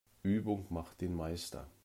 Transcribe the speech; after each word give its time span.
Übung 0.23 0.65
macht 0.71 0.99
den 1.01 1.13
Meister. 1.13 1.67